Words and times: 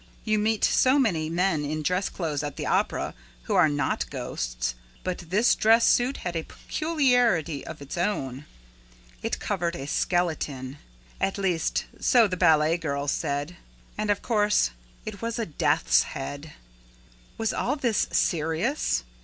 You 0.23 0.39
meet 0.39 0.63
so 0.63 0.97
many 0.97 1.29
men 1.29 1.63
in 1.63 1.83
dress 1.83 2.09
clothes 2.09 2.41
at 2.41 2.55
the 2.55 2.65
Opera 2.65 3.13
who 3.43 3.53
are 3.53 3.69
not 3.69 4.09
ghosts. 4.09 4.73
But 5.03 5.19
this 5.29 5.53
dress 5.53 5.85
suit 5.85 6.17
had 6.25 6.35
a 6.35 6.41
peculiarity 6.41 7.63
of 7.67 7.83
its 7.83 7.99
own. 7.99 8.45
It 9.21 9.37
covered 9.37 9.75
a 9.75 9.85
skeleton. 9.85 10.79
At 11.19 11.37
least, 11.37 11.85
so 11.99 12.27
the 12.27 12.35
ballet 12.35 12.77
girls 12.77 13.11
said. 13.11 13.57
And, 13.95 14.09
of 14.09 14.23
course, 14.23 14.71
it 15.05 15.19
had 15.19 15.37
a 15.39 15.45
death's 15.45 16.01
head. 16.01 16.53
Was 17.37 17.53
all 17.53 17.75
this 17.75 18.07
serious? 18.09 19.03